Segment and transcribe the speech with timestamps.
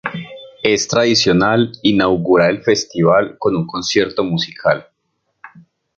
[0.63, 4.87] Es tradicional inaugurar el Festival con un concierto musical.